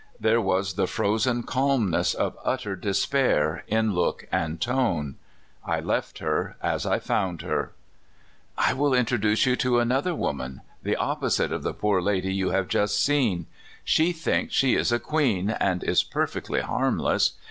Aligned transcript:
There 0.19 0.41
was 0.41 0.73
the 0.73 0.87
frozen 0.87 1.43
calmness 1.43 2.15
of 2.15 2.35
utter 2.43 2.75
despair 2.75 3.63
in 3.67 3.93
look 3.93 4.25
and 4.31 4.59
tone. 4.59 5.17
I 5.63 5.79
left 5.79 6.17
her 6.17 6.57
as 6.59 6.87
I 6.87 6.97
found 6.97 7.43
her." 7.43 7.73
I 8.57 8.73
w^ill 8.73 8.97
introduce 8.97 9.45
you 9.45 9.55
to 9.57 9.77
another 9.77 10.15
woman, 10.15 10.61
the 10.81 10.95
opposite 10.95 11.51
of 11.51 11.61
the 11.61 11.75
poor 11.75 12.01
lady 12.01 12.33
you 12.33 12.49
have 12.49 12.67
just 12.67 12.99
seen. 12.99 13.45
She 13.83 14.11
thinks 14.11 14.55
she 14.55 14.73
is 14.75 14.91
a 14.91 14.97
queen, 14.97 15.51
and 15.51 15.83
is 15.83 16.01
perfectly 16.03 16.61
harmless. 16.61 17.33